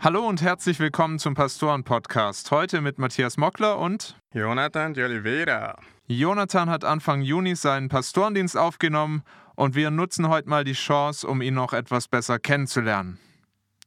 Hallo 0.00 0.28
und 0.28 0.42
herzlich 0.42 0.78
willkommen 0.78 1.18
zum 1.18 1.34
Pastoren-Podcast. 1.34 2.52
Heute 2.52 2.80
mit 2.80 3.00
Matthias 3.00 3.36
Mockler 3.36 3.80
und 3.80 4.16
Jonathan 4.32 4.94
de 4.94 5.04
Oliveira. 5.04 5.76
Jonathan 6.06 6.70
hat 6.70 6.84
Anfang 6.84 7.20
Juni 7.22 7.56
seinen 7.56 7.88
Pastorendienst 7.88 8.56
aufgenommen 8.56 9.24
und 9.56 9.74
wir 9.74 9.90
nutzen 9.90 10.28
heute 10.28 10.48
mal 10.48 10.62
die 10.62 10.74
Chance, 10.74 11.26
um 11.26 11.42
ihn 11.42 11.54
noch 11.54 11.72
etwas 11.72 12.06
besser 12.06 12.38
kennenzulernen. 12.38 13.18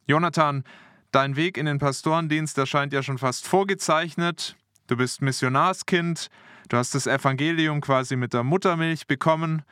Jonathan, 0.05 0.65
dein 1.13 1.37
Weg 1.37 1.57
in 1.57 1.65
den 1.65 1.79
Pastorendienst 1.79 2.57
erscheint 2.57 2.91
ja 2.91 3.01
schon 3.03 3.17
fast 3.17 3.47
vorgezeichnet. 3.47 4.57
Du 4.87 4.97
bist 4.97 5.21
Missionarskind, 5.21 6.27
du 6.67 6.75
hast 6.75 6.93
das 6.93 7.07
Evangelium 7.07 7.79
quasi 7.79 8.17
mit 8.17 8.33
der 8.33 8.43
Muttermilch 8.43 9.07
bekommen 9.07 9.63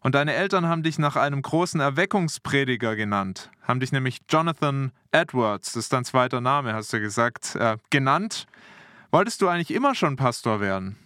und 0.00 0.14
deine 0.14 0.34
Eltern 0.34 0.68
haben 0.68 0.82
dich 0.82 0.98
nach 0.98 1.16
einem 1.16 1.42
großen 1.42 1.80
Erweckungsprediger 1.80 2.96
genannt, 2.96 3.50
haben 3.62 3.80
dich 3.80 3.92
nämlich 3.92 4.18
Jonathan 4.28 4.92
Edwards, 5.12 5.72
das 5.72 5.84
ist 5.84 5.92
dein 5.92 6.04
zweiter 6.04 6.40
Name, 6.40 6.74
hast 6.74 6.92
du 6.92 7.00
gesagt, 7.00 7.56
äh, 7.56 7.76
genannt. 7.90 8.46
Wolltest 9.10 9.40
du 9.40 9.48
eigentlich 9.48 9.72
immer 9.72 9.94
schon 9.94 10.16
Pastor 10.16 10.60
werden? 10.60 10.96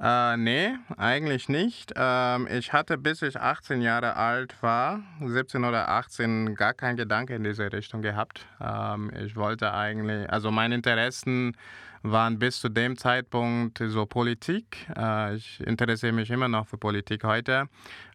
Äh, 0.00 0.38
nee, 0.38 0.70
eigentlich 0.96 1.50
nicht. 1.50 1.92
Ähm, 1.94 2.48
ich 2.50 2.72
hatte 2.72 2.96
bis 2.96 3.20
ich 3.20 3.38
18 3.38 3.82
Jahre 3.82 4.16
alt 4.16 4.54
war, 4.62 5.00
17 5.22 5.62
oder 5.64 5.90
18, 5.90 6.54
gar 6.54 6.72
keinen 6.72 6.96
Gedanke 6.96 7.34
in 7.34 7.44
diese 7.44 7.70
Richtung 7.70 8.00
gehabt. 8.00 8.46
Ähm, 8.60 9.12
ich 9.22 9.36
wollte 9.36 9.74
eigentlich, 9.74 10.30
also 10.30 10.50
meine 10.50 10.74
Interessen 10.74 11.54
waren 12.02 12.38
bis 12.38 12.60
zu 12.60 12.68
dem 12.68 12.96
Zeitpunkt 12.96 13.82
so 13.86 14.06
Politik. 14.06 14.86
Äh, 14.96 15.36
ich 15.36 15.60
interessiere 15.60 16.12
mich 16.12 16.30
immer 16.30 16.48
noch 16.48 16.66
für 16.66 16.78
Politik 16.78 17.24
heute. 17.24 17.68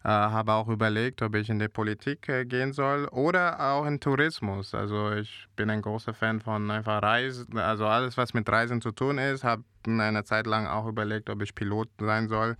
Äh, 0.04 0.08
habe 0.08 0.52
auch 0.52 0.68
überlegt, 0.68 1.22
ob 1.22 1.34
ich 1.34 1.48
in 1.48 1.58
die 1.58 1.68
Politik 1.68 2.28
äh, 2.28 2.44
gehen 2.44 2.72
soll 2.72 3.06
oder 3.06 3.60
auch 3.60 3.86
in 3.86 4.00
Tourismus. 4.00 4.74
Also 4.74 5.12
ich 5.12 5.46
bin 5.56 5.70
ein 5.70 5.82
großer 5.82 6.14
Fan 6.14 6.40
von 6.40 6.70
einfach 6.70 7.02
Reisen, 7.02 7.58
also 7.58 7.86
alles, 7.86 8.16
was 8.16 8.34
mit 8.34 8.48
Reisen 8.48 8.80
zu 8.80 8.90
tun 8.90 9.18
ist. 9.18 9.44
Habe 9.44 9.64
eine 9.86 10.24
Zeit 10.24 10.46
lang 10.46 10.66
auch 10.66 10.86
überlegt, 10.86 11.30
ob 11.30 11.42
ich 11.42 11.54
Pilot 11.54 11.88
sein 12.00 12.28
soll. 12.28 12.56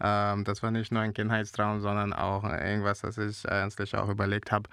Ähm, 0.00 0.44
das 0.44 0.62
war 0.62 0.70
nicht 0.70 0.92
nur 0.92 1.02
ein 1.02 1.14
Kindheitstraum, 1.14 1.80
sondern 1.80 2.12
auch 2.12 2.44
irgendwas, 2.44 3.00
das 3.00 3.16
ich 3.16 3.44
ernstlich 3.46 3.94
auch 3.96 4.08
überlegt 4.08 4.52
habe. 4.52 4.68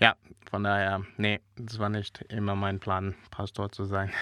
Ja, 0.00 0.14
von 0.48 0.62
daher, 0.62 1.02
nee, 1.16 1.40
das 1.56 1.80
war 1.80 1.88
nicht 1.88 2.24
immer 2.28 2.54
mein 2.54 2.78
Plan, 2.78 3.16
Pastor 3.32 3.72
zu 3.72 3.84
sein. 3.84 4.12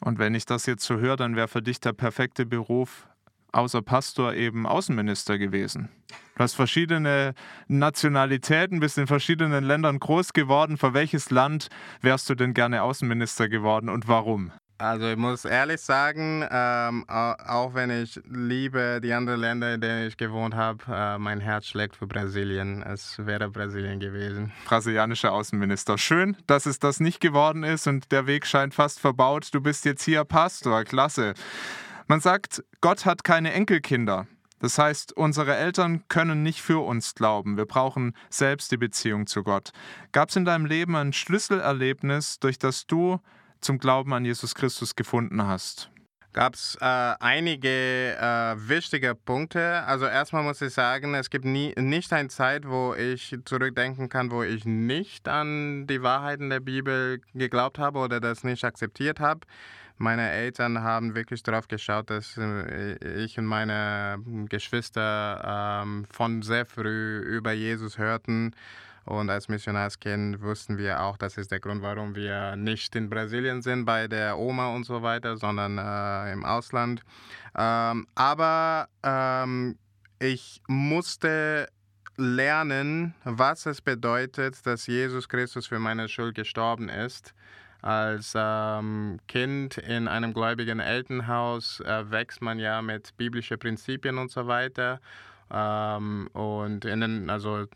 Und 0.00 0.18
wenn 0.18 0.34
ich 0.34 0.46
das 0.46 0.66
jetzt 0.66 0.84
so 0.84 0.98
höre, 0.98 1.16
dann 1.16 1.36
wäre 1.36 1.48
für 1.48 1.62
dich 1.62 1.80
der 1.80 1.92
perfekte 1.92 2.46
Beruf 2.46 3.08
außer 3.52 3.82
Pastor 3.82 4.34
eben 4.34 4.66
Außenminister 4.66 5.38
gewesen. 5.38 5.88
Du 6.36 6.42
hast 6.42 6.54
verschiedene 6.54 7.34
Nationalitäten, 7.68 8.80
bist 8.80 8.98
in 8.98 9.06
verschiedenen 9.06 9.64
Ländern 9.64 9.98
groß 9.98 10.34
geworden. 10.34 10.76
Für 10.76 10.92
welches 10.92 11.30
Land 11.30 11.68
wärst 12.02 12.28
du 12.28 12.34
denn 12.34 12.52
gerne 12.52 12.82
Außenminister 12.82 13.48
geworden 13.48 13.88
und 13.88 14.08
warum? 14.08 14.52
Also 14.78 15.08
ich 15.08 15.16
muss 15.16 15.46
ehrlich 15.46 15.80
sagen, 15.80 16.46
ähm, 16.50 17.04
auch 17.08 17.72
wenn 17.72 17.90
ich 17.90 18.20
liebe 18.28 19.00
die 19.02 19.14
anderen 19.14 19.40
Länder, 19.40 19.72
in 19.74 19.80
denen 19.80 20.06
ich 20.06 20.18
gewohnt 20.18 20.54
habe, 20.54 20.84
äh, 20.88 21.18
mein 21.18 21.40
Herz 21.40 21.66
schlägt 21.66 21.96
für 21.96 22.06
Brasilien. 22.06 22.82
Es 22.82 23.18
wäre 23.18 23.48
Brasilien 23.48 24.00
gewesen. 24.00 24.52
Brasilianischer 24.66 25.32
Außenminister. 25.32 25.96
Schön, 25.96 26.36
dass 26.46 26.66
es 26.66 26.78
das 26.78 27.00
nicht 27.00 27.20
geworden 27.20 27.64
ist 27.64 27.86
und 27.86 28.12
der 28.12 28.26
Weg 28.26 28.46
scheint 28.46 28.74
fast 28.74 29.00
verbaut. 29.00 29.48
Du 29.52 29.62
bist 29.62 29.86
jetzt 29.86 30.02
hier 30.02 30.24
Pastor. 30.24 30.84
Klasse. 30.84 31.32
Man 32.06 32.20
sagt, 32.20 32.62
Gott 32.82 33.06
hat 33.06 33.24
keine 33.24 33.54
Enkelkinder. 33.54 34.26
Das 34.58 34.78
heißt, 34.78 35.14
unsere 35.14 35.56
Eltern 35.56 36.04
können 36.08 36.42
nicht 36.42 36.60
für 36.60 36.84
uns 36.84 37.14
glauben. 37.14 37.56
Wir 37.56 37.66
brauchen 37.66 38.14
selbst 38.28 38.72
die 38.72 38.76
Beziehung 38.76 39.26
zu 39.26 39.42
Gott. 39.42 39.70
Gab 40.12 40.28
es 40.28 40.36
in 40.36 40.44
deinem 40.44 40.66
Leben 40.66 40.96
ein 40.96 41.12
Schlüsselerlebnis, 41.12 42.40
durch 42.40 42.58
das 42.58 42.86
du 42.86 43.20
zum 43.66 43.78
Glauben 43.78 44.12
an 44.12 44.24
Jesus 44.24 44.54
Christus 44.54 44.94
gefunden 44.94 45.44
hast? 45.44 45.90
gab 46.32 46.54
es 46.54 46.76
äh, 46.82 46.84
einige 46.84 47.68
äh, 48.20 48.68
wichtige 48.68 49.14
Punkte. 49.14 49.82
Also 49.86 50.04
erstmal 50.04 50.42
muss 50.42 50.60
ich 50.60 50.74
sagen, 50.74 51.14
es 51.14 51.30
gibt 51.30 51.46
nie, 51.46 51.72
nicht 51.78 52.12
eine 52.12 52.28
Zeit, 52.28 52.68
wo 52.68 52.94
ich 52.94 53.34
zurückdenken 53.46 54.10
kann, 54.10 54.30
wo 54.30 54.42
ich 54.42 54.66
nicht 54.66 55.28
an 55.28 55.86
die 55.86 56.02
Wahrheiten 56.02 56.50
der 56.50 56.60
Bibel 56.60 57.22
geglaubt 57.34 57.78
habe 57.78 58.00
oder 58.00 58.20
das 58.20 58.44
nicht 58.44 58.64
akzeptiert 58.64 59.18
habe. 59.18 59.40
Meine 59.96 60.30
Eltern 60.30 60.82
haben 60.82 61.14
wirklich 61.14 61.42
darauf 61.42 61.68
geschaut, 61.68 62.10
dass 62.10 62.36
äh, 62.36 63.24
ich 63.24 63.38
und 63.38 63.46
meine 63.46 64.18
Geschwister 64.50 65.82
ähm, 65.82 66.04
von 66.10 66.42
sehr 66.42 66.66
früh 66.66 67.18
über 67.18 67.52
Jesus 67.52 67.96
hörten 67.96 68.52
und 69.06 69.30
als 69.30 69.48
Missionarskind 69.48 70.42
wussten 70.42 70.78
wir 70.78 71.00
auch, 71.00 71.16
das 71.16 71.38
ist 71.38 71.52
der 71.52 71.60
Grund, 71.60 71.80
warum 71.82 72.14
wir 72.14 72.56
nicht 72.56 72.94
in 72.96 73.08
Brasilien 73.08 73.62
sind 73.62 73.84
bei 73.84 74.08
der 74.08 74.36
Oma 74.36 74.74
und 74.74 74.84
so 74.84 75.02
weiter, 75.02 75.36
sondern 75.36 75.78
äh, 75.78 76.32
im 76.32 76.44
Ausland. 76.44 77.02
Ähm, 77.56 78.06
aber 78.16 78.88
ähm, 79.04 79.78
ich 80.18 80.60
musste 80.66 81.68
lernen, 82.16 83.14
was 83.24 83.66
es 83.66 83.80
bedeutet, 83.80 84.66
dass 84.66 84.86
Jesus 84.86 85.28
Christus 85.28 85.66
für 85.68 85.78
meine 85.78 86.08
Schuld 86.08 86.34
gestorben 86.34 86.88
ist. 86.88 87.32
Als 87.82 88.32
ähm, 88.34 89.20
Kind 89.28 89.78
in 89.78 90.08
einem 90.08 90.34
gläubigen 90.34 90.80
Elternhaus 90.80 91.78
äh, 91.80 92.10
wächst 92.10 92.42
man 92.42 92.58
ja 92.58 92.82
mit 92.82 93.16
biblischen 93.16 93.58
Prinzipien 93.58 94.18
und 94.18 94.32
so 94.32 94.48
weiter. 94.48 95.00
Ähm, 95.50 96.28
und 96.32 96.84
in 96.84 97.00
den, 97.00 97.30
also 97.30 97.66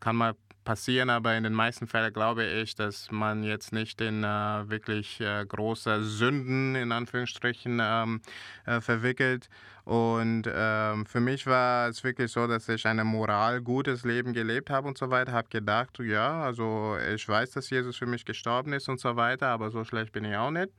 kann 0.00 0.16
mal 0.16 0.34
passieren, 0.64 1.10
aber 1.10 1.36
in 1.36 1.44
den 1.44 1.52
meisten 1.52 1.86
Fällen 1.86 2.12
glaube 2.12 2.44
ich, 2.44 2.74
dass 2.74 3.10
man 3.10 3.42
jetzt 3.42 3.72
nicht 3.72 4.00
in 4.00 4.24
äh, 4.24 4.26
wirklich 4.68 5.20
äh, 5.20 5.44
große 5.46 6.04
Sünden 6.04 6.74
in 6.74 6.92
Anführungsstrichen 6.92 7.80
ähm, 7.82 8.20
äh, 8.66 8.80
verwickelt. 8.80 9.48
Und 9.84 10.44
ähm, 10.50 11.04
für 11.04 11.20
mich 11.20 11.46
war 11.46 11.88
es 11.88 12.02
wirklich 12.04 12.32
so, 12.32 12.46
dass 12.46 12.68
ich 12.68 12.86
ein 12.86 13.06
moral 13.06 13.60
gutes 13.60 14.04
Leben 14.04 14.32
gelebt 14.32 14.70
habe 14.70 14.88
und 14.88 14.96
so 14.96 15.10
weiter. 15.10 15.32
Habe 15.32 15.48
gedacht, 15.50 15.98
ja, 15.98 16.42
also 16.42 16.96
ich 17.14 17.28
weiß, 17.28 17.50
dass 17.50 17.68
Jesus 17.68 17.96
für 17.96 18.06
mich 18.06 18.24
gestorben 18.24 18.72
ist 18.72 18.88
und 18.88 18.98
so 18.98 19.16
weiter, 19.16 19.48
aber 19.48 19.70
so 19.70 19.84
schlecht 19.84 20.12
bin 20.12 20.24
ich 20.24 20.36
auch 20.36 20.50
nicht. 20.50 20.70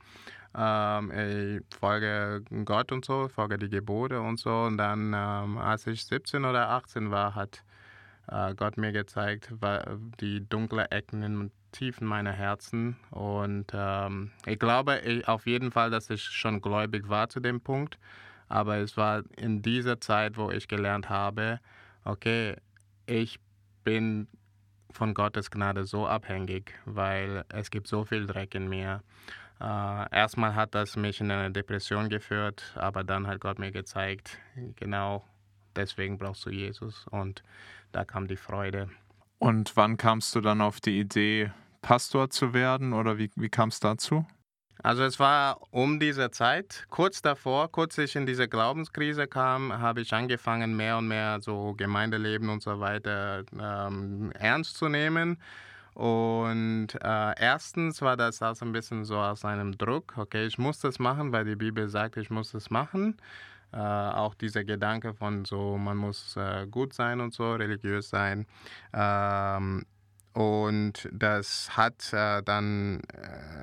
Ähm, 0.58 1.12
ich 1.12 1.78
folge 1.78 2.42
Gott 2.64 2.92
und 2.92 3.06
so, 3.06 3.28
folge 3.28 3.58
die 3.58 3.70
Gebote 3.70 4.22
und 4.22 4.40
so. 4.40 4.64
Und 4.64 4.78
dann, 4.78 5.14
ähm, 5.14 5.58
als 5.58 5.86
ich 5.86 6.06
17 6.06 6.46
oder 6.46 6.70
18 6.70 7.12
war, 7.12 7.36
hat 7.36 7.64
Gott 8.28 8.78
mir 8.78 8.92
gezeigt, 8.92 9.54
die 10.20 10.48
dunklen 10.48 10.86
Ecken 10.92 11.24
in 11.24 11.52
Tiefen 11.72 12.08
meiner 12.08 12.32
Herzen. 12.32 12.96
Und 13.12 13.68
ähm, 13.74 14.32
ich 14.46 14.58
glaube 14.58 15.00
ich, 15.00 15.28
auf 15.28 15.46
jeden 15.46 15.72
Fall, 15.72 15.92
dass 15.92 16.10
ich 16.10 16.24
schon 16.24 16.62
gläubig 16.62 17.10
war 17.10 17.30
zu 17.30 17.40
dem 17.40 17.62
Punkt. 17.62 18.00
Aber 18.48 18.78
es 18.78 18.96
war 18.98 19.24
in 19.38 19.62
dieser 19.62 20.00
Zeit, 20.00 20.38
wo 20.38 20.52
ich 20.52 20.68
gelernt 20.68 21.10
habe, 21.10 21.60
okay, 22.04 22.56
ich 23.06 23.40
bin 23.84 24.28
von 24.92 25.14
Gottes 25.14 25.52
Gnade 25.52 25.86
so 25.86 26.08
abhängig, 26.08 26.74
weil 26.86 27.44
es 27.50 27.70
gibt 27.70 27.88
so 27.88 28.06
viel 28.06 28.26
Dreck 28.26 28.56
in 28.56 28.70
mir. 28.70 29.04
Äh, 29.60 30.16
erstmal 30.16 30.56
hat 30.56 30.76
das 30.76 30.96
mich 30.96 31.20
in 31.22 31.32
eine 31.32 31.52
Depression 31.52 32.10
geführt, 32.10 32.74
aber 32.76 33.04
dann 33.04 33.28
hat 33.28 33.40
Gott 33.42 33.60
mir 33.60 33.72
gezeigt, 33.72 34.38
genau 34.76 35.26
deswegen 35.76 36.18
brauchst 36.18 36.46
du 36.46 36.50
Jesus. 36.50 37.06
Und 37.08 37.44
da 37.96 38.04
kam 38.04 38.28
die 38.28 38.36
Freude. 38.36 38.90
Und 39.40 39.76
wann 39.78 39.98
kamst 39.98 40.36
du 40.36 40.42
dann 40.42 40.62
auf 40.62 40.82
die 40.82 41.00
Idee, 41.00 41.52
Pastor 41.82 42.30
zu 42.30 42.54
werden 42.54 42.94
oder 42.94 43.18
wie, 43.18 43.32
wie 43.36 43.50
kam 43.50 43.70
es 43.70 43.80
dazu? 43.80 44.26
Also 44.84 45.04
es 45.04 45.20
war 45.20 45.62
um 45.72 46.00
diese 46.00 46.30
Zeit, 46.32 46.86
kurz 46.90 47.22
davor, 47.22 47.72
kurz 47.72 47.98
ich 47.98 48.16
in 48.16 48.26
diese 48.26 48.48
Glaubenskrise 48.48 49.28
kam, 49.28 49.72
habe 49.72 50.02
ich 50.02 50.14
angefangen, 50.14 50.76
mehr 50.76 50.98
und 50.98 51.08
mehr 51.08 51.40
so 51.42 51.74
Gemeindeleben 51.78 52.50
und 52.50 52.62
so 52.62 52.80
weiter 52.80 53.44
ähm, 53.58 54.32
ernst 54.34 54.76
zu 54.78 54.90
nehmen. 54.90 55.38
Und 55.94 56.90
äh, 57.02 57.34
erstens 57.40 58.02
war 58.02 58.18
das 58.18 58.42
auch 58.42 58.56
so 58.56 58.66
ein 58.66 58.74
bisschen 58.74 59.06
so 59.06 59.18
aus 59.18 59.46
einem 59.46 59.78
Druck, 59.78 60.18
okay, 60.18 60.46
ich 60.46 60.58
muss 60.58 60.80
das 60.80 61.00
machen, 61.00 61.32
weil 61.32 61.46
die 61.46 61.56
Bibel 61.56 61.88
sagt, 61.88 62.18
ich 62.18 62.30
muss 62.30 62.52
das 62.52 62.70
machen. 62.70 63.16
Äh, 63.74 63.78
auch 63.78 64.36
dieser 64.36 64.64
Gedanke 64.64 65.14
von 65.14 65.44
so, 65.46 65.78
man 65.78 65.98
muss 65.98 66.38
äh, 66.38 66.66
gut 66.68 66.94
sein 66.94 67.20
und 67.20 67.34
so, 67.34 67.54
religiös 67.54 68.10
sein. 68.10 68.46
Ähm, 68.94 69.86
und 70.36 71.08
das 71.14 71.78
hat 71.78 72.12
äh, 72.12 72.44
dann, 72.44 73.02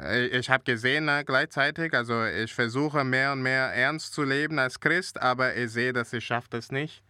äh, 0.02 0.26
ich 0.28 0.48
habe 0.48 0.64
gesehen 0.64 1.06
äh, 1.06 1.22
gleichzeitig, 1.22 1.92
also 1.92 2.24
ich 2.24 2.54
versuche 2.54 3.04
mehr 3.04 3.32
und 3.32 3.42
mehr 3.42 3.74
ernst 3.74 4.14
zu 4.14 4.22
leben 4.22 4.58
als 4.58 4.80
Christ, 4.80 5.20
aber 5.20 5.54
ich 5.54 5.70
sehe, 5.70 5.92
dass 5.92 6.14
ich 6.14 6.24
schaffe 6.24 6.48
das 6.48 6.72
nicht. 6.72 7.02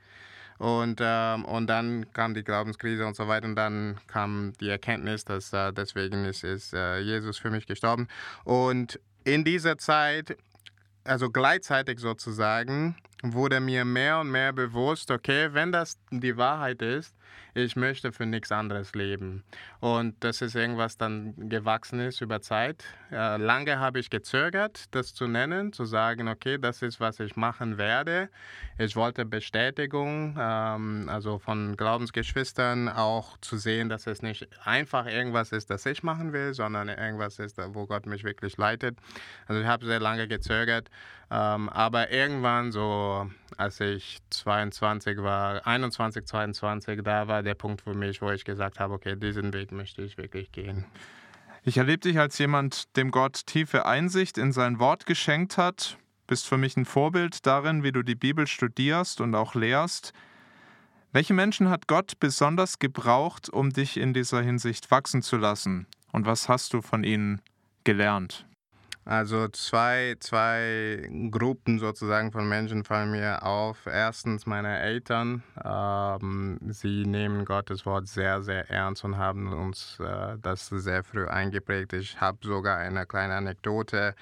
Und, 0.59 1.01
ähm, 1.01 1.45
und 1.45 1.69
dann 1.69 2.13
kam 2.13 2.35
die 2.35 2.43
Glaubenskrise 2.43 3.07
und 3.07 3.15
so 3.15 3.29
weiter 3.29 3.47
und 3.47 3.55
dann 3.55 4.01
kam 4.09 4.53
die 4.61 4.69
Erkenntnis, 4.69 5.25
dass 5.25 5.53
äh, 5.53 5.73
deswegen 5.73 6.25
ist, 6.25 6.43
ist 6.43 6.73
Jesus 6.73 7.39
für 7.39 7.51
mich 7.51 7.67
gestorben. 7.67 8.09
Und 8.43 8.99
in 9.23 9.45
dieser 9.45 9.79
Zeit 9.79 10.37
also 11.05 11.31
gleichzeitig 11.31 11.99
sozusagen, 11.99 12.97
wurde 13.23 13.61
mir 13.61 13.85
mehr 13.85 14.21
und 14.21 14.31
mehr 14.31 14.53
bewusst, 14.53 15.11
okay, 15.11 15.49
wenn 15.53 15.73
das 15.73 15.99
die 16.11 16.37
Wahrheit 16.37 16.83
ist, 16.83 17.15
ich 17.55 17.77
möchte 17.77 18.13
für 18.13 18.25
nichts 18.25 18.51
anderes 18.51 18.95
leben. 18.95 19.45
Und 19.81 20.17
das 20.21 20.41
ist 20.41 20.55
irgendwas 20.55 20.97
dann 20.97 21.51
gewachsen 21.51 22.01
ist 22.01 22.21
über 22.21 22.41
Zeit. 22.41 22.85
Äh, 23.11 23.37
lange 23.37 23.79
habe 23.79 23.99
ich 23.99 24.09
gezögert, 24.09 24.87
das 24.93 25.13
zu 25.13 25.29
nennen, 25.29 25.73
zu 25.73 25.85
sagen, 25.85 26.29
okay, 26.29 26.59
das 26.59 26.83
ist, 26.83 26.99
was 26.99 27.21
ich 27.21 27.37
machen 27.37 27.77
werde. 27.77 28.31
Ich 28.79 28.97
wollte 28.97 29.25
Bestätigung, 29.27 30.37
ähm, 30.39 31.09
also 31.09 31.39
von 31.39 31.77
Glaubensgeschwistern 31.77 32.89
auch 32.89 33.37
zu 33.39 33.59
sehen, 33.59 33.89
dass 33.89 34.07
es 34.07 34.23
nicht 34.23 34.49
einfach 34.65 35.07
irgendwas 35.07 35.53
ist, 35.53 35.69
das 35.69 35.85
ich 35.85 36.03
machen 36.03 36.33
will, 36.33 36.55
sondern 36.55 36.89
irgendwas 36.89 37.39
ist, 37.39 37.59
wo 37.75 37.87
Gott 37.87 38.07
mich 38.07 38.25
wirklich 38.25 38.57
leitet. 38.57 38.99
Also 39.47 39.61
ich 39.61 39.67
habe 39.67 39.85
sehr 39.85 40.01
lange 40.01 40.27
gezögert, 40.27 40.89
ähm, 41.31 41.69
aber 41.69 42.11
irgendwann 42.11 42.73
so, 42.73 43.12
als 43.57 43.81
ich 43.81 44.19
22 44.31 45.19
war, 45.19 45.67
21, 45.67 46.25
22, 46.27 47.03
da 47.03 47.29
war 47.29 47.43
der 47.43 47.55
Punkt 47.55 47.83
für 47.83 47.95
mich, 47.95 48.23
wo 48.23 48.31
ich 48.31 48.45
gesagt 48.45 48.81
habe, 48.81 48.95
okay, 48.95 49.17
diesen 49.17 49.53
Weg 49.53 49.73
möchte 49.73 50.03
ich 50.03 50.19
wirklich 50.19 50.53
gehen. 50.53 50.85
Ich 51.65 51.77
erlebe 51.77 52.01
dich 52.01 52.19
als 52.19 52.39
jemand, 52.39 52.97
dem 52.97 53.11
Gott 53.11 53.47
tiefe 53.47 53.87
Einsicht 53.87 54.37
in 54.37 54.53
sein 54.53 54.79
Wort 54.79 55.07
geschenkt 55.07 55.57
hat. 55.57 55.97
Bist 56.27 56.49
für 56.49 56.59
mich 56.59 56.77
ein 56.77 56.85
Vorbild 56.85 57.47
darin, 57.47 57.83
wie 57.83 57.93
du 57.93 58.03
die 58.03 58.15
Bibel 58.15 58.47
studierst 58.47 59.21
und 59.21 59.35
auch 59.35 59.55
lehrst. 59.55 60.13
Welche 61.13 61.35
Menschen 61.35 61.69
hat 61.69 61.89
Gott 61.89 62.19
besonders 62.19 62.79
gebraucht, 62.79 63.49
um 63.49 63.71
dich 63.71 63.97
in 63.97 64.15
dieser 64.15 64.43
Hinsicht 64.43 64.91
wachsen 64.91 65.23
zu 65.23 65.37
lassen? 65.37 65.87
Und 66.11 66.27
was 66.27 66.49
hast 66.49 66.73
du 66.73 66.83
von 66.83 67.05
ihnen 67.05 67.43
gelernt? 67.85 68.47
Also 69.05 69.49
zwei, 69.49 70.15
zwei 70.21 71.09
Gruppen 71.31 71.81
sozusagen 71.81 72.31
von 72.31 72.49
Menschen 72.49 72.85
fallen 72.85 73.11
mir 73.11 73.45
auf. 73.45 73.87
Erstens 73.87 74.47
meine 74.47 74.79
Eltern. 74.79 75.43
Ähm, 75.65 76.59
sie 76.69 77.05
nehmen 77.05 77.45
Gottes 77.45 77.85
Wort 77.85 78.07
sehr, 78.07 78.43
sehr 78.43 78.71
ernst 78.71 79.05
und 79.05 79.17
haben 79.17 79.53
uns 79.53 79.99
äh, 79.99 80.37
das 80.41 80.69
sehr 80.69 81.03
früh 81.03 81.27
eingeprägt. 81.27 81.93
Ich 81.95 82.21
habe 82.21 82.39
sogar 82.43 82.79
eine 82.79 83.05
kleine 83.05 83.35
Anekdote. 83.35 84.15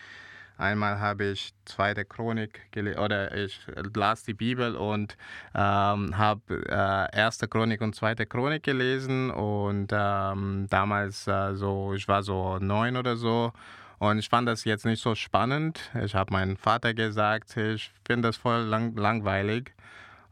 Einmal 0.56 1.00
habe 1.00 1.24
ich 1.24 1.52
zweite 1.64 2.04
Chronik 2.04 2.60
oder 2.98 3.34
ich 3.34 3.60
las 3.94 4.24
die 4.24 4.34
Bibel 4.34 4.76
und 4.76 5.16
ähm, 5.54 6.16
habe 6.18 6.40
äh, 6.68 7.16
erste 7.16 7.48
Chronik 7.48 7.80
und 7.80 7.94
zweite 7.94 8.26
Chronik 8.26 8.62
gelesen 8.62 9.30
und 9.30 9.88
ähm, 9.90 10.66
damals 10.68 11.26
äh, 11.26 11.54
so 11.54 11.94
ich 11.94 12.06
war 12.08 12.22
so 12.22 12.58
neun 12.58 12.98
oder 12.98 13.16
so 13.16 13.52
und 14.00 14.18
ich 14.18 14.30
fand 14.30 14.48
das 14.48 14.64
jetzt 14.64 14.86
nicht 14.86 15.02
so 15.02 15.14
spannend. 15.14 15.90
Ich 16.02 16.14
habe 16.14 16.32
meinem 16.32 16.56
Vater 16.56 16.94
gesagt, 16.94 17.54
ich 17.58 17.92
finde 18.06 18.28
das 18.28 18.38
voll 18.38 18.62
lang 18.62 18.96
langweilig. 18.96 19.74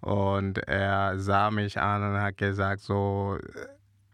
Und 0.00 0.56
er 0.66 1.18
sah 1.18 1.50
mich 1.50 1.78
an 1.78 2.02
und 2.02 2.18
hat 2.18 2.38
gesagt, 2.38 2.80
so, 2.80 3.36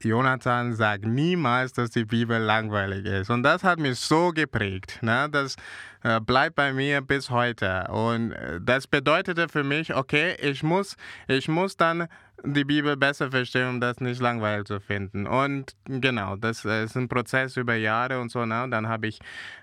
Jonathan, 0.02 0.74
sag 0.74 1.04
niemals, 1.04 1.72
dass 1.72 1.90
die 1.90 2.04
Bibel 2.04 2.36
langweilig 2.36 3.06
ist. 3.06 3.30
Und 3.30 3.44
das 3.44 3.62
hat 3.62 3.78
mich 3.78 4.00
so 4.00 4.30
geprägt. 4.30 4.98
Ne? 5.02 5.28
Das 5.30 5.54
äh, 6.02 6.20
bleibt 6.20 6.56
bei 6.56 6.72
mir 6.72 7.00
bis 7.00 7.30
heute. 7.30 7.86
Und 7.92 8.32
äh, 8.32 8.60
das 8.60 8.88
bedeutete 8.88 9.48
für 9.48 9.62
mich, 9.62 9.94
okay, 9.94 10.34
ich 10.40 10.64
muss, 10.64 10.96
ich 11.28 11.46
muss 11.46 11.76
dann 11.76 12.08
die 12.44 12.64
Bibel 12.64 12.96
besser 12.96 13.31
verstehen, 13.31 13.69
um 13.69 13.81
das 13.81 14.00
nicht 14.00 14.20
langweilig 14.20 14.67
zu 14.67 14.81
finden. 14.81 15.26
Und 15.26 15.75
genau, 15.87 16.37
das 16.37 16.64
ist 16.64 16.96
ein 16.96 17.08
Prozess 17.08 17.56
über 17.56 17.75
Jahre 17.75 18.20
und 18.20 18.31
so. 18.31 18.44
Ne? 18.44 18.67
Dann 18.70 18.88
habe 18.88 19.06
ich, 19.06 19.19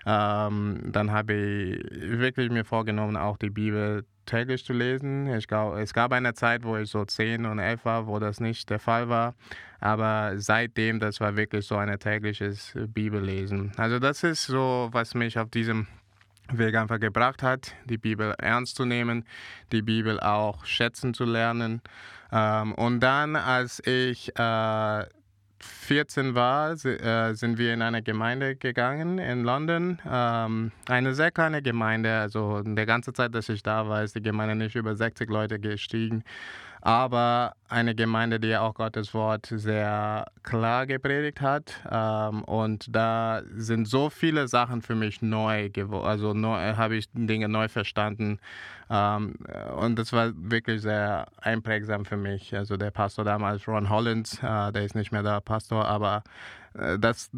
ähm, 0.06 0.80
dann 0.84 1.10
ich 1.34 2.10
wirklich 2.10 2.50
mir 2.50 2.64
vorgenommen, 2.64 3.16
auch 3.16 3.36
die 3.36 3.50
Bibel 3.50 4.04
täglich 4.26 4.64
zu 4.64 4.72
lesen. 4.72 5.32
Ich 5.34 5.46
glaub, 5.46 5.76
es 5.76 5.92
gab 5.92 6.12
eine 6.12 6.34
Zeit, 6.34 6.64
wo 6.64 6.76
ich 6.76 6.90
so 6.90 7.04
10 7.04 7.46
und 7.46 7.58
11 7.58 7.84
war, 7.84 8.06
wo 8.06 8.18
das 8.18 8.40
nicht 8.40 8.70
der 8.70 8.78
Fall 8.78 9.08
war. 9.08 9.34
Aber 9.80 10.34
seitdem, 10.36 11.00
das 11.00 11.20
war 11.20 11.36
wirklich 11.36 11.66
so 11.66 11.76
ein 11.76 11.98
tägliches 11.98 12.72
Bibellesen. 12.88 13.72
Also 13.76 13.98
das 13.98 14.22
ist 14.22 14.46
so, 14.46 14.88
was 14.92 15.14
mich 15.14 15.38
auf 15.38 15.50
diesem 15.50 15.86
Weg 16.50 16.76
einfach 16.76 17.00
gebracht 17.00 17.42
hat, 17.42 17.74
die 17.84 17.98
Bibel 17.98 18.34
ernst 18.38 18.76
zu 18.76 18.84
nehmen, 18.84 19.24
die 19.70 19.82
Bibel 19.82 20.20
auch 20.20 20.64
schätzen 20.64 21.14
zu 21.14 21.24
lernen. 21.24 21.80
Ähm, 22.30 22.74
und 22.74 23.00
dann, 23.00 23.36
als 23.36 23.80
ich 23.86 24.36
äh, 24.38 25.04
14 25.62 26.34
war, 26.34 26.72
äh, 26.72 27.34
sind 27.34 27.58
wir 27.58 27.72
in 27.72 27.82
eine 27.82 28.02
Gemeinde 28.02 28.56
gegangen 28.56 29.18
in 29.18 29.44
London. 29.44 30.00
Ähm, 30.08 30.72
eine 30.88 31.14
sehr 31.14 31.30
kleine 31.30 31.62
Gemeinde. 31.62 32.18
Also 32.18 32.58
in 32.58 32.74
der 32.76 32.86
ganzen 32.86 33.14
Zeit, 33.14 33.34
dass 33.34 33.48
ich 33.48 33.62
da 33.62 33.88
war, 33.88 34.02
ist 34.02 34.16
die 34.16 34.22
Gemeinde 34.22 34.56
nicht 34.56 34.74
über 34.74 34.96
60 34.96 35.28
Leute 35.30 35.58
gestiegen 35.58 36.24
aber 36.82 37.54
eine 37.68 37.94
Gemeinde, 37.94 38.40
die 38.40 38.56
auch 38.56 38.74
Gottes 38.74 39.14
Wort 39.14 39.46
sehr 39.46 40.26
klar 40.42 40.86
gepredigt 40.86 41.40
hat. 41.40 41.80
Ähm, 41.88 42.42
und 42.42 42.86
da 42.94 43.42
sind 43.54 43.86
so 43.86 44.10
viele 44.10 44.48
Sachen 44.48 44.82
für 44.82 44.96
mich 44.96 45.22
neu 45.22 45.70
geworden. 45.70 46.04
Also 46.04 46.34
habe 46.36 46.96
ich 46.96 47.06
Dinge 47.12 47.48
neu 47.48 47.68
verstanden. 47.68 48.40
Ähm, 48.90 49.36
und 49.76 49.96
das 49.96 50.12
war 50.12 50.32
wirklich 50.34 50.82
sehr 50.82 51.28
einprägsam 51.40 52.04
für 52.04 52.16
mich. 52.16 52.52
Also 52.54 52.76
der 52.76 52.90
Pastor 52.90 53.24
damals, 53.24 53.68
Ron 53.68 53.88
Hollins, 53.88 54.42
äh, 54.42 54.72
der 54.72 54.84
ist 54.84 54.96
nicht 54.96 55.12
mehr 55.12 55.22
der 55.22 55.40
Pastor, 55.40 55.86
aber 55.86 56.24
äh, 56.74 56.98
das, 56.98 57.30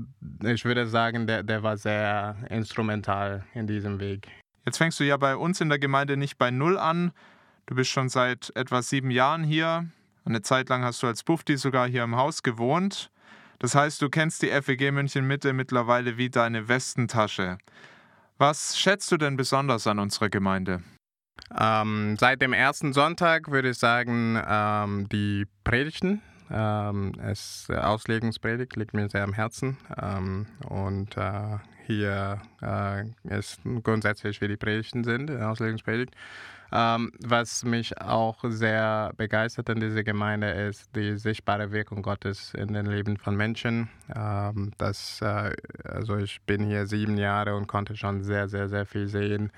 ich 0.42 0.64
würde 0.64 0.86
sagen, 0.86 1.26
der, 1.26 1.42
der 1.42 1.62
war 1.62 1.76
sehr 1.76 2.36
instrumental 2.48 3.44
in 3.52 3.66
diesem 3.66 4.00
Weg. 4.00 4.28
Jetzt 4.64 4.78
fängst 4.78 4.98
du 4.98 5.04
ja 5.04 5.18
bei 5.18 5.36
uns 5.36 5.60
in 5.60 5.68
der 5.68 5.78
Gemeinde 5.78 6.16
nicht 6.16 6.38
bei 6.38 6.50
Null 6.50 6.78
an, 6.78 7.12
Du 7.66 7.74
bist 7.74 7.90
schon 7.90 8.08
seit 8.08 8.52
etwa 8.54 8.82
sieben 8.82 9.10
Jahren 9.10 9.42
hier. 9.42 9.86
Eine 10.24 10.42
Zeit 10.42 10.68
lang 10.68 10.84
hast 10.84 11.02
du 11.02 11.06
als 11.06 11.22
Bufti 11.22 11.56
sogar 11.56 11.88
hier 11.88 12.04
im 12.04 12.16
Haus 12.16 12.42
gewohnt. 12.42 13.10
Das 13.58 13.74
heißt, 13.74 14.02
du 14.02 14.10
kennst 14.10 14.42
die 14.42 14.50
FEG 14.50 14.92
München 14.92 15.26
Mitte 15.26 15.52
mittlerweile 15.52 16.18
wie 16.18 16.28
deine 16.28 16.68
Westentasche. 16.68 17.58
Was 18.36 18.78
schätzt 18.78 19.10
du 19.12 19.16
denn 19.16 19.36
besonders 19.36 19.86
an 19.86 19.98
unserer 19.98 20.28
Gemeinde? 20.28 20.82
Ähm, 21.58 22.16
seit 22.18 22.42
dem 22.42 22.52
ersten 22.52 22.92
Sonntag 22.92 23.50
würde 23.50 23.70
ich 23.70 23.78
sagen, 23.78 24.40
ähm, 24.46 25.08
die 25.08 25.46
Predigten. 25.62 26.20
Ähm, 26.50 27.12
es, 27.22 27.68
äh, 27.70 27.76
Auslegungspredigt 27.76 28.76
liegt 28.76 28.94
mir 28.94 29.08
sehr 29.08 29.24
am 29.24 29.32
Herzen. 29.32 29.76
Ähm, 30.00 30.46
und 30.68 31.16
äh, 31.16 31.58
hier 31.86 32.40
äh, 32.62 33.04
ist 33.36 33.60
grundsätzlich, 33.82 34.40
wie 34.40 34.48
die 34.48 34.56
Predigten 34.56 35.04
sind, 35.04 35.30
Auslegungspredigt. 35.30 36.14
Ähm, 36.72 37.12
was 37.24 37.64
mich 37.64 38.00
auch 38.00 38.38
sehr 38.48 39.12
begeistert 39.16 39.68
in 39.68 39.78
dieser 39.78 40.02
Gemeinde 40.02 40.50
ist 40.50 40.90
die 40.96 41.16
sichtbare 41.18 41.70
Wirkung 41.70 42.02
Gottes 42.02 42.52
in 42.54 42.72
den 42.72 42.86
Leben 42.86 43.16
von 43.16 43.36
Menschen. 43.36 43.88
Ähm, 44.14 44.72
das, 44.78 45.20
äh, 45.22 45.52
also 45.84 46.16
ich 46.16 46.40
bin 46.42 46.64
hier 46.64 46.86
sieben 46.86 47.16
Jahre 47.16 47.54
und 47.54 47.68
konnte 47.68 47.96
schon 47.96 48.24
sehr, 48.24 48.48
sehr, 48.48 48.68
sehr 48.68 48.86
viel 48.86 49.06
sehen 49.06 49.52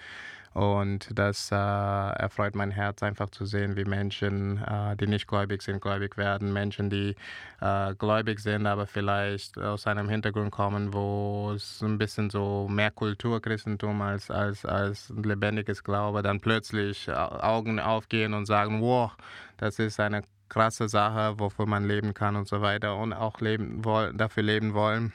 und 0.55 1.09
das 1.15 1.50
äh, 1.50 1.55
erfreut 1.55 2.55
mein 2.55 2.71
Herz 2.71 3.03
einfach 3.03 3.31
zu 3.31 3.45
sehen, 3.45 3.76
wie 3.76 3.85
Menschen, 3.85 4.62
äh, 4.62 4.97
die 4.97 5.07
nicht 5.07 5.26
gläubig 5.26 5.62
sind, 5.62 5.81
gläubig 5.81 6.17
werden. 6.17 6.53
Menschen, 6.53 6.91
die 6.91 7.15
äh, 7.61 7.95
gläubig 7.95 8.41
sind, 8.41 8.67
aber 8.67 8.87
vielleicht 8.87 9.59
aus 9.59 9.87
einem 9.87 10.09
Hintergrund 10.09 10.50
kommen, 10.50 10.93
wo 10.95 11.53
es 11.55 11.83
ein 11.83 11.99
bisschen 11.99 12.31
so 12.31 12.69
mehr 12.69 12.91
Kulturchristentum 12.91 14.00
als, 14.03 14.31
als, 14.31 14.65
als 14.65 15.12
lebendiges 15.23 15.85
Glaube, 15.85 16.23
dann 16.23 16.41
plötzlich 16.41 17.11
Augen 17.11 17.79
aufgehen 17.81 18.35
und 18.35 18.47
sagen, 18.47 18.81
wow, 18.81 19.12
das 19.59 19.79
ist 19.79 20.00
eine 20.00 20.23
krasse 20.49 20.88
Sache, 20.88 21.38
wofür 21.38 21.67
man 21.67 21.87
leben 21.87 22.15
kann 22.15 22.37
und 22.37 22.49
so 22.49 22.61
weiter 22.61 22.97
und 22.97 23.12
auch 23.12 23.41
leben 23.41 23.83
dafür 24.17 24.43
leben 24.43 24.75
wollen 24.75 25.12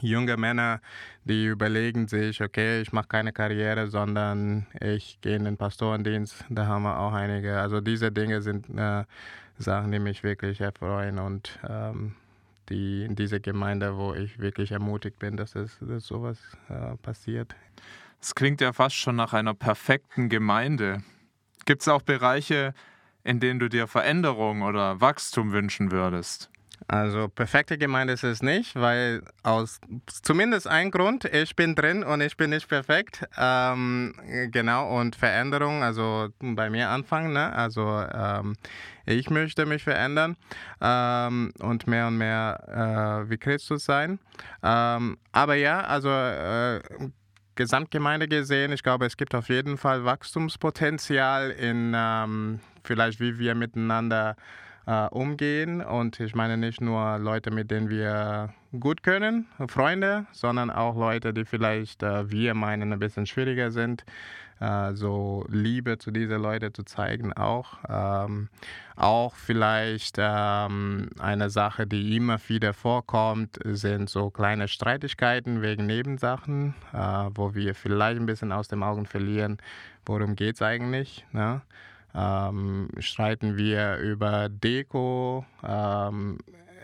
junge 0.00 0.36
Männer, 0.36 0.80
die 1.24 1.46
überlegen 1.46 2.08
sich, 2.08 2.42
okay, 2.42 2.80
ich 2.80 2.92
mache 2.92 3.08
keine 3.08 3.32
Karriere, 3.32 3.86
sondern 3.88 4.66
ich 4.80 5.18
gehe 5.20 5.36
in 5.36 5.44
den 5.44 5.56
Pastorendienst. 5.56 6.44
Da 6.48 6.66
haben 6.66 6.82
wir 6.82 6.98
auch 6.98 7.12
einige. 7.12 7.58
Also 7.58 7.80
diese 7.80 8.12
Dinge 8.12 8.42
sind 8.42 8.68
äh, 8.70 9.04
Sachen, 9.58 9.92
die 9.92 9.98
mich 9.98 10.22
wirklich 10.22 10.60
erfreuen 10.60 11.18
und 11.18 11.58
ähm, 11.68 12.14
die 12.68 13.04
in 13.04 13.14
dieser 13.14 13.40
Gemeinde, 13.40 13.96
wo 13.96 14.14
ich 14.14 14.38
wirklich 14.38 14.72
ermutigt 14.72 15.18
bin, 15.18 15.36
dass, 15.36 15.54
es, 15.54 15.78
dass 15.80 16.06
sowas 16.06 16.38
äh, 16.68 16.96
passiert. 16.96 17.54
Es 18.20 18.34
klingt 18.34 18.60
ja 18.60 18.72
fast 18.72 18.96
schon 18.96 19.16
nach 19.16 19.32
einer 19.32 19.54
perfekten 19.54 20.28
Gemeinde. 20.28 21.02
Gibt 21.66 21.82
es 21.82 21.88
auch 21.88 22.02
Bereiche, 22.02 22.74
in 23.22 23.40
denen 23.40 23.60
du 23.60 23.68
dir 23.68 23.86
Veränderung 23.86 24.62
oder 24.62 25.00
Wachstum 25.00 25.52
wünschen 25.52 25.90
würdest? 25.90 26.50
Also 26.86 27.28
perfekte 27.28 27.78
Gemeinde 27.78 28.12
ist 28.12 28.24
es 28.24 28.42
nicht, 28.42 28.76
weil 28.76 29.22
aus 29.42 29.80
zumindest 30.06 30.66
ein 30.66 30.90
Grund, 30.90 31.24
ich 31.24 31.56
bin 31.56 31.74
drin 31.74 32.02
und 32.02 32.20
ich 32.20 32.36
bin 32.36 32.50
nicht 32.50 32.68
perfekt. 32.68 33.24
Ähm, 33.38 34.14
genau, 34.50 34.98
und 34.98 35.16
Veränderung, 35.16 35.82
also 35.82 36.28
bei 36.40 36.68
mir 36.70 36.90
anfangen, 36.90 37.32
ne? 37.32 37.52
also 37.52 38.04
ähm, 38.12 38.54
ich 39.06 39.30
möchte 39.30 39.66
mich 39.66 39.82
verändern 39.82 40.36
ähm, 40.80 41.52
und 41.60 41.86
mehr 41.86 42.08
und 42.08 42.18
mehr 42.18 43.24
äh, 43.24 43.30
wie 43.30 43.38
Christus 43.38 43.84
sein. 43.84 44.18
Ähm, 44.62 45.18
aber 45.32 45.54
ja, 45.54 45.80
also 45.80 46.10
äh, 46.10 46.80
Gesamtgemeinde 47.54 48.28
gesehen, 48.28 48.72
ich 48.72 48.82
glaube, 48.82 49.06
es 49.06 49.16
gibt 49.16 49.34
auf 49.34 49.48
jeden 49.48 49.78
Fall 49.78 50.04
Wachstumspotenzial 50.04 51.50
in 51.50 51.92
ähm, 51.96 52.60
vielleicht, 52.82 53.20
wie 53.20 53.38
wir 53.38 53.54
miteinander 53.54 54.36
äh, 54.86 55.06
umgehen. 55.08 55.80
Und 55.80 56.20
ich 56.20 56.34
meine 56.34 56.56
nicht 56.56 56.80
nur 56.80 57.18
Leute, 57.18 57.50
mit 57.50 57.70
denen 57.70 57.88
wir 57.88 58.52
gut 58.78 59.02
können, 59.02 59.46
Freunde, 59.68 60.26
sondern 60.32 60.70
auch 60.70 60.96
Leute, 60.96 61.32
die 61.32 61.44
vielleicht 61.44 62.02
äh, 62.02 62.30
wir 62.30 62.54
meinen 62.54 62.92
ein 62.92 62.98
bisschen 62.98 63.26
schwieriger 63.26 63.70
sind. 63.70 64.04
Äh, 64.60 64.94
so 64.94 65.44
Liebe 65.48 65.98
zu 65.98 66.10
diesen 66.10 66.40
Leuten 66.40 66.72
zu 66.72 66.84
zeigen 66.84 67.32
auch. 67.32 67.78
Ähm, 67.88 68.48
auch 68.96 69.34
vielleicht 69.34 70.16
ähm, 70.18 71.10
eine 71.18 71.50
Sache, 71.50 71.86
die 71.86 72.16
immer 72.16 72.38
wieder 72.48 72.72
vorkommt, 72.72 73.58
sind 73.64 74.08
so 74.08 74.30
kleine 74.30 74.68
Streitigkeiten 74.68 75.62
wegen 75.62 75.86
Nebensachen, 75.86 76.74
äh, 76.92 76.96
wo 77.34 77.54
wir 77.54 77.74
vielleicht 77.74 78.20
ein 78.20 78.26
bisschen 78.26 78.52
aus 78.52 78.68
den 78.68 78.82
Augen 78.82 79.06
verlieren, 79.06 79.58
worum 80.06 80.36
geht 80.36 80.56
es 80.56 80.62
eigentlich. 80.62 81.26
Ne? 81.32 81.62
Ähm, 82.14 82.88
streiten 82.98 83.56
wir 83.56 83.96
über 83.96 84.48
Deko, 84.48 85.44
ähm, 85.66 86.38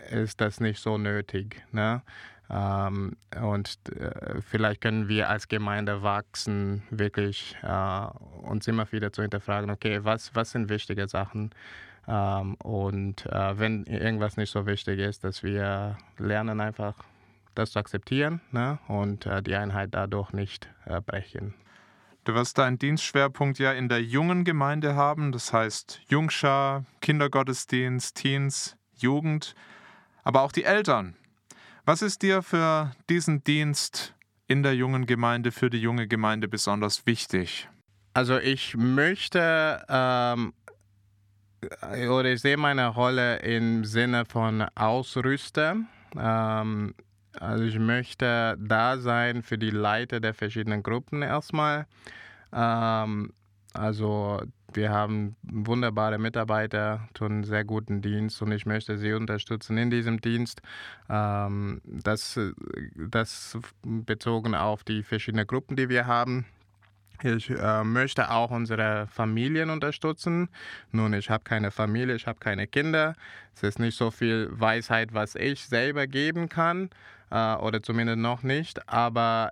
ist 0.09 0.41
das 0.41 0.59
nicht 0.59 0.79
so 0.79 0.97
nötig. 0.97 1.63
Ne? 1.71 2.01
Ähm, 2.49 3.15
und 3.41 3.77
äh, 3.95 4.41
vielleicht 4.41 4.81
können 4.81 5.07
wir 5.07 5.29
als 5.29 5.47
Gemeinde 5.47 6.03
wachsen, 6.03 6.83
wirklich 6.89 7.55
äh, 7.63 8.05
uns 8.41 8.67
immer 8.67 8.91
wieder 8.91 9.13
zu 9.13 9.21
hinterfragen, 9.21 9.69
okay, 9.69 10.03
was, 10.03 10.35
was 10.35 10.51
sind 10.51 10.69
wichtige 10.69 11.07
Sachen? 11.07 11.51
Ähm, 12.07 12.55
und 12.55 13.25
äh, 13.27 13.57
wenn 13.57 13.85
irgendwas 13.85 14.35
nicht 14.35 14.51
so 14.51 14.65
wichtig 14.65 14.99
ist, 14.99 15.23
dass 15.23 15.43
wir 15.43 15.97
lernen 16.17 16.59
einfach 16.59 16.95
das 17.55 17.71
zu 17.71 17.79
akzeptieren 17.79 18.41
ne? 18.51 18.79
und 18.87 19.25
äh, 19.25 19.41
die 19.41 19.55
Einheit 19.55 19.89
dadurch 19.93 20.33
nicht 20.33 20.69
äh, 20.85 20.99
brechen. 20.99 21.53
Du 22.23 22.35
wirst 22.35 22.59
deinen 22.59 22.77
Dienstschwerpunkt 22.77 23.57
ja 23.57 23.71
in 23.71 23.89
der 23.89 24.03
jungen 24.03 24.43
Gemeinde 24.43 24.95
haben, 24.95 25.31
das 25.31 25.53
heißt 25.53 26.01
Jungschar, 26.07 26.85
Kindergottesdienst, 27.01 28.15
Teens, 28.15 28.77
Jugend, 28.95 29.55
aber 30.23 30.43
auch 30.43 30.51
die 30.51 30.63
Eltern. 30.63 31.15
Was 31.83 32.03
ist 32.03 32.21
dir 32.21 32.43
für 32.43 32.91
diesen 33.09 33.43
Dienst 33.43 34.13
in 34.45 34.61
der 34.61 34.75
jungen 34.75 35.07
Gemeinde, 35.07 35.51
für 35.51 35.71
die 35.71 35.81
junge 35.81 36.07
Gemeinde 36.07 36.47
besonders 36.47 37.07
wichtig? 37.07 37.67
Also 38.13 38.37
ich 38.37 38.77
möchte 38.77 39.83
ähm, 39.89 40.53
oder 42.07 42.25
ich 42.25 42.41
sehe 42.41 42.57
meine 42.57 42.87
Rolle 42.87 43.37
im 43.37 43.83
Sinne 43.83 44.25
von 44.25 44.61
Ausrüster. 44.75 45.77
Ähm, 46.15 46.93
also 47.39 47.63
ich 47.63 47.79
möchte 47.79 48.57
da 48.59 48.97
sein 48.97 49.43
für 49.43 49.57
die 49.57 49.69
Leiter 49.69 50.19
der 50.19 50.33
verschiedenen 50.33 50.83
Gruppen 50.83 51.21
erstmal. 51.21 51.85
Ähm, 52.53 53.33
also 53.73 54.41
wir 54.73 54.91
haben 54.91 55.35
wunderbare 55.43 56.17
Mitarbeiter, 56.17 57.07
tun 57.13 57.31
einen 57.31 57.43
sehr 57.43 57.63
guten 57.63 58.01
Dienst 58.01 58.41
und 58.41 58.51
ich 58.51 58.65
möchte 58.65 58.97
sie 58.97 59.13
unterstützen 59.13 59.77
in 59.77 59.89
diesem 59.89 60.19
Dienst. 60.21 60.61
Ähm, 61.09 61.81
das, 61.85 62.39
das 62.95 63.57
bezogen 63.83 64.55
auf 64.55 64.83
die 64.83 65.03
verschiedenen 65.03 65.47
Gruppen, 65.47 65.75
die 65.75 65.89
wir 65.89 66.07
haben. 66.07 66.45
Ich 67.23 67.49
äh, 67.51 67.83
möchte 67.83 68.31
auch 68.31 68.49
unsere 68.49 69.07
Familien 69.07 69.69
unterstützen. 69.69 70.49
Nun, 70.91 71.13
ich 71.13 71.29
habe 71.29 71.43
keine 71.43 71.69
Familie, 71.69 72.15
ich 72.15 72.25
habe 72.25 72.39
keine 72.39 72.65
Kinder. 72.65 73.13
Es 73.55 73.63
ist 73.63 73.79
nicht 73.79 73.95
so 73.95 74.09
viel 74.09 74.49
Weisheit, 74.51 75.13
was 75.13 75.35
ich 75.35 75.65
selber 75.65 76.07
geben 76.07 76.49
kann, 76.49 76.89
äh, 77.31 77.55
oder 77.55 77.81
zumindest 77.81 78.19
noch 78.19 78.43
nicht. 78.43 78.87
Aber 78.87 79.51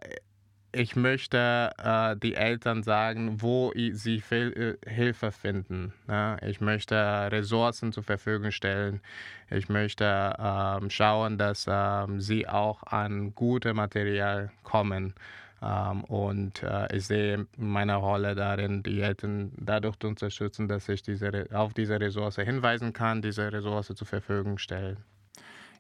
ich 0.72 0.96
möchte 0.96 1.72
äh, 1.78 2.16
die 2.18 2.36
Eltern 2.36 2.84
sagen, 2.84 3.42
wo 3.42 3.72
sie 3.76 4.22
äh, 4.30 4.76
Hilfe 4.86 5.32
finden. 5.32 5.94
Ne? 6.08 6.38
Ich 6.46 6.62
möchte 6.62 6.96
Ressourcen 7.32 7.92
zur 7.92 8.04
Verfügung 8.04 8.52
stellen. 8.52 9.02
Ich 9.50 9.70
möchte 9.70 10.36
ähm, 10.38 10.90
schauen, 10.90 11.38
dass 11.38 11.66
ähm, 11.68 12.22
sie 12.22 12.48
auch 12.48 12.84
an 12.84 13.34
gute 13.34 13.74
Material 13.74 14.52
kommen. 14.64 15.16
Ähm, 15.62 16.04
und 16.06 16.62
äh, 16.64 16.96
ich 16.96 17.08
sehe 17.08 17.48
meine 17.58 17.96
Rolle 17.96 18.36
darin, 18.36 18.84
die 18.84 19.02
Eltern 19.02 19.52
dadurch 19.58 19.98
zu 19.98 20.08
unterstützen, 20.08 20.68
dass 20.68 20.88
ich 20.88 21.02
diese, 21.02 21.48
auf 21.52 21.74
diese 21.74 22.00
Ressource 22.00 22.36
hinweisen 22.36 22.94
kann, 22.94 23.22
diese 23.22 23.52
Ressource 23.52 23.88
zur 23.88 24.08
Verfügung 24.08 24.58
stellen. 24.60 24.98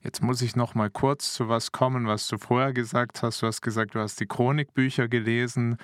Jetzt 0.01 0.23
muss 0.23 0.41
ich 0.41 0.55
noch 0.55 0.75
mal 0.75 0.89
kurz 0.89 1.33
zu 1.33 1.49
was 1.49 1.73
kommen, 1.73 2.07
was 2.07 2.27
du 2.27 2.37
vorher 2.37 2.71
gesagt 2.71 3.21
hast. 3.21 3.41
Du 3.41 3.47
hast 3.47 3.61
gesagt, 3.61 3.95
du 3.95 3.99
hast 3.99 4.19
die 4.21 4.27
Chronikbücher 4.27 5.09
gelesen 5.09 5.77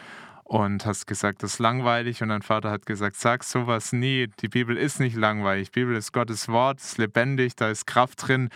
und 0.45 0.85
hast 0.85 1.05
gesagt, 1.05 1.43
das 1.43 1.53
ist 1.53 1.59
langweilig. 1.59 2.21
Und 2.21 2.29
dein 2.29 2.41
Vater 2.41 2.71
hat 2.71 2.85
gesagt, 2.85 3.17
sag 3.17 3.43
sowas 3.43 3.91
nie. 3.91 4.27
Die 4.39 4.47
Bibel 4.47 4.77
ist 4.77 5.01
nicht 5.01 5.17
langweilig. 5.17 5.71
Die 5.71 5.81
Bibel 5.81 5.97
ist 5.97 6.13
Gottes 6.13 6.47
Wort, 6.47 6.79
ist 6.79 6.97
lebendig, 6.97 7.57
da 7.57 7.69
ist 7.69 7.87
Kraft 7.87 8.27
drin. 8.27 8.49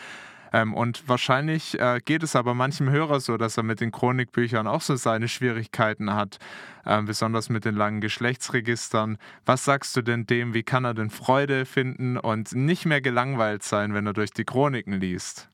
Ähm, 0.51 0.73
und 0.73 1.07
wahrscheinlich 1.07 1.79
äh, 1.79 1.99
geht 2.03 2.23
es 2.23 2.35
aber 2.35 2.53
manchem 2.53 2.89
Hörer 2.89 3.19
so, 3.19 3.37
dass 3.37 3.57
er 3.57 3.63
mit 3.63 3.81
den 3.81 3.91
Chronikbüchern 3.91 4.67
auch 4.67 4.81
so 4.81 4.95
seine 4.95 5.27
Schwierigkeiten 5.27 6.13
hat, 6.13 6.39
äh, 6.85 7.01
besonders 7.01 7.49
mit 7.49 7.65
den 7.65 7.75
langen 7.75 8.01
Geschlechtsregistern. 8.01 9.17
Was 9.45 9.65
sagst 9.65 9.95
du 9.95 10.01
denn 10.01 10.25
dem? 10.25 10.53
Wie 10.53 10.63
kann 10.63 10.85
er 10.85 10.93
denn 10.93 11.09
Freude 11.09 11.65
finden 11.65 12.17
und 12.17 12.53
nicht 12.53 12.85
mehr 12.85 13.01
gelangweilt 13.01 13.63
sein, 13.63 13.93
wenn 13.93 14.05
er 14.05 14.13
durch 14.13 14.31
die 14.31 14.45
Chroniken 14.45 14.93
liest? 14.93 15.49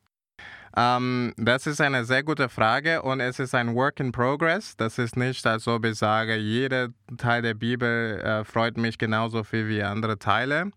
Ähm, 0.78 1.34
das 1.38 1.68
ist 1.68 1.80
eine 1.80 2.04
sehr 2.04 2.24
gute 2.24 2.50
Frage 2.50 3.02
und 3.02 3.22
es 3.22 3.40
ist 3.40 3.56
ein 3.56 3.76
Work 3.76 4.02
in 4.02 4.12
Progress. 4.12 4.76
Das 4.76 4.98
ist 4.98 5.16
nicht, 5.16 5.46
als 5.48 5.68
ob 5.68 5.86
ich 5.86 5.96
sage, 5.96 6.36
jeder 6.36 6.90
Teil 7.18 7.42
der 7.42 7.54
Bibel 7.54 8.20
äh, 8.20 8.44
freut 8.44 8.76
mich 8.76 8.98
genauso 8.98 9.44
viel 9.44 9.70
wie 9.70 9.82
andere 9.82 10.20
Teile. 10.20 10.72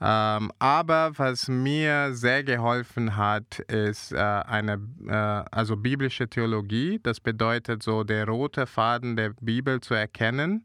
Ähm, 0.00 0.50
aber 0.58 1.12
was 1.16 1.48
mir 1.48 2.14
sehr 2.14 2.42
geholfen 2.44 3.16
hat, 3.16 3.58
ist 3.68 4.12
äh, 4.12 4.16
eine 4.16 4.80
äh, 5.06 5.12
also 5.12 5.76
biblische 5.76 6.28
Theologie. 6.28 6.98
Das 7.02 7.20
bedeutet 7.20 7.82
so 7.82 8.04
der 8.04 8.26
rote 8.26 8.66
Faden 8.66 9.16
der 9.16 9.34
Bibel 9.40 9.80
zu 9.80 9.92
erkennen 9.92 10.62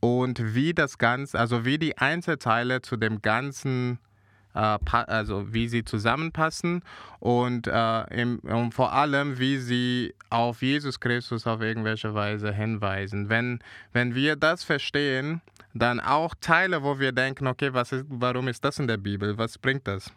und 0.00 0.54
wie 0.54 0.72
das 0.72 0.98
Ganze, 0.98 1.38
also 1.38 1.64
wie 1.64 1.78
die 1.78 1.98
Einzelteile 1.98 2.80
zu 2.80 2.96
dem 2.96 3.20
Ganzen 3.20 3.98
also 4.52 5.52
wie 5.52 5.68
sie 5.68 5.84
zusammenpassen 5.84 6.82
und, 7.18 7.66
äh, 7.66 8.02
im, 8.20 8.38
und 8.40 8.72
vor 8.74 8.92
allem, 8.92 9.38
wie 9.38 9.58
sie 9.58 10.14
auf 10.28 10.62
Jesus 10.62 11.00
Christus 11.00 11.46
auf 11.46 11.60
irgendwelche 11.60 12.14
Weise 12.14 12.52
hinweisen. 12.52 13.28
Wenn, 13.28 13.60
wenn 13.92 14.14
wir 14.14 14.36
das 14.36 14.64
verstehen, 14.64 15.40
dann 15.74 16.00
auch 16.00 16.34
Teile, 16.40 16.82
wo 16.82 16.98
wir 16.98 17.12
denken, 17.12 17.46
okay, 17.46 17.72
was 17.72 17.92
ist, 17.92 18.06
warum 18.08 18.48
ist 18.48 18.64
das 18.64 18.78
in 18.78 18.88
der 18.88 18.96
Bibel? 18.96 19.38
Was 19.38 19.58
bringt 19.58 19.86
das? 19.86 20.12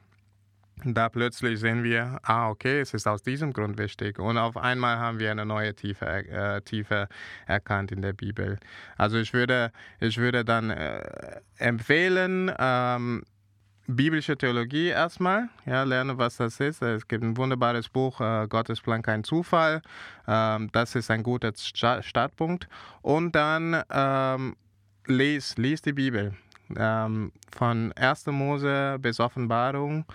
Da 0.86 1.08
plötzlich 1.08 1.60
sehen 1.60 1.84
wir, 1.84 2.20
ah, 2.24 2.50
okay, 2.50 2.82
es 2.82 2.94
ist 2.94 3.08
aus 3.08 3.22
diesem 3.22 3.54
Grund 3.54 3.78
wichtig. 3.78 4.20
Und 4.20 4.38
auf 4.38 4.58
einmal 4.58 4.98
haben 4.98 5.20
wir 5.20 5.32
eine 5.32 5.46
neue 5.46 5.74
Tiefe, 5.74 6.06
äh, 6.06 6.62
Tiefe 6.62 7.08
erkannt 7.46 7.92
in 7.92 8.02
der 8.02 8.14
Bibel. 8.14 8.60
Also 8.98 9.18
ich 9.18 9.34
würde, 9.34 9.72
ich 10.00 10.18
würde 10.18 10.44
dann 10.44 10.72
äh, 10.72 11.40
empfehlen, 11.58 12.52
ähm, 12.58 13.24
biblische 13.88 14.38
Theologie 14.38 14.88
erstmal, 14.88 15.50
ja, 15.66 15.84
lerne, 15.84 16.18
was 16.18 16.38
das 16.38 16.60
ist. 16.60 16.82
Es 16.82 17.08
gibt 17.08 17.24
ein 17.24 17.38
wunderbares 17.38 17.90
Buch, 17.90 18.22
äh, 18.22 18.48
Gottes 18.48 18.82
Plan 18.82 19.02
kein 19.02 19.24
Zufall. 19.24 19.82
Ähm, 20.28 20.70
das 20.72 20.96
ist 20.96 21.12
ein 21.12 21.24
guter 21.24 21.52
Startpunkt. 21.56 22.68
Und 23.02 23.34
dann 23.36 23.84
ähm, 23.92 24.56
lies, 25.08 25.58
lies 25.58 25.82
die 25.82 25.94
Bibel. 25.94 26.34
Ähm, 26.78 27.32
von 27.52 27.92
1. 27.94 28.28
Mose 28.28 28.98
bis 29.00 29.20
Offenbarung. 29.20 30.06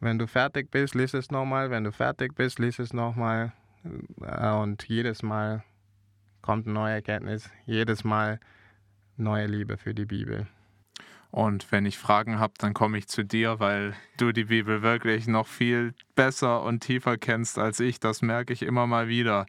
Wenn 0.00 0.18
du 0.18 0.26
fertig 0.26 0.70
bist, 0.70 0.94
lies 0.94 1.14
es 1.14 1.30
nochmal. 1.30 1.70
Wenn 1.70 1.84
du 1.84 1.92
fertig 1.92 2.34
bist, 2.34 2.58
lies 2.58 2.78
es 2.78 2.92
nochmal. 2.92 3.52
Äh, 4.22 4.50
und 4.50 4.84
jedes 4.88 5.22
Mal 5.22 5.64
kommt 6.40 6.66
eine 6.66 6.74
neue 6.74 6.94
Erkenntnis. 6.94 7.50
Jedes 7.66 8.04
Mal 8.04 8.40
neue 9.16 9.46
Liebe 9.46 9.76
für 9.76 9.94
die 9.94 10.06
Bibel. 10.06 10.46
Und 11.30 11.70
wenn 11.70 11.84
ich 11.84 11.98
Fragen 11.98 12.38
habe, 12.38 12.54
dann 12.58 12.72
komme 12.72 12.96
ich 12.96 13.06
zu 13.06 13.22
dir, 13.22 13.60
weil 13.60 13.94
du 14.16 14.32
die 14.32 14.44
Bibel 14.44 14.82
wirklich 14.82 15.26
noch 15.26 15.46
viel 15.46 15.92
besser 16.14 16.62
und 16.62 16.80
tiefer 16.80 17.18
kennst 17.18 17.58
als 17.58 17.80
ich. 17.80 18.00
Das 18.00 18.22
merke 18.22 18.52
ich 18.52 18.62
immer 18.62 18.86
mal 18.86 19.08
wieder. 19.08 19.46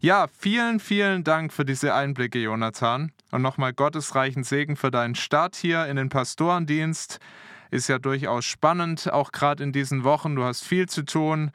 Ja, 0.00 0.26
vielen, 0.38 0.80
vielen 0.80 1.24
Dank 1.24 1.52
für 1.52 1.66
diese 1.66 1.94
Einblicke, 1.94 2.38
Jonathan. 2.38 3.12
Und 3.30 3.42
nochmal 3.42 3.74
gottesreichen 3.74 4.42
Segen 4.42 4.76
für 4.76 4.90
deinen 4.90 5.14
Start 5.14 5.54
hier 5.54 5.86
in 5.86 5.96
den 5.96 6.08
Pastorendienst. 6.08 7.18
Ist 7.70 7.88
ja 7.88 7.98
durchaus 7.98 8.46
spannend, 8.46 9.12
auch 9.12 9.30
gerade 9.30 9.62
in 9.62 9.72
diesen 9.72 10.04
Wochen. 10.04 10.34
Du 10.34 10.44
hast 10.44 10.64
viel 10.64 10.88
zu 10.88 11.04
tun. 11.04 11.50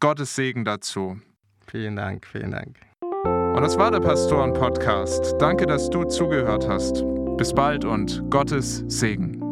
Gottes 0.00 0.34
Segen 0.34 0.64
dazu. 0.64 1.20
Vielen 1.66 1.96
Dank, 1.96 2.26
vielen 2.26 2.52
Dank. 2.52 2.78
Und 3.24 3.60
das 3.60 3.78
war 3.78 3.90
der 3.90 4.00
Pastoren-Podcast. 4.00 5.34
Danke, 5.38 5.66
dass 5.66 5.90
du 5.90 6.04
zugehört 6.04 6.66
hast. 6.68 7.04
Bis 7.36 7.52
bald 7.52 7.84
und 7.84 8.22
Gottes 8.30 8.84
Segen. 8.86 9.43